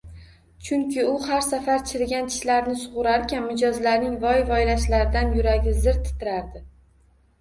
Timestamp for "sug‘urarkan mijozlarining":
2.85-4.17